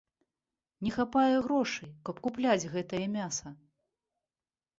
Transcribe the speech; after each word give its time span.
Не 0.87 0.91
хапае 0.95 1.35
грошай, 1.47 1.91
каб 2.09 2.15
купляць 2.27 2.69
гэтае 2.77 3.03
мяса. 3.19 3.47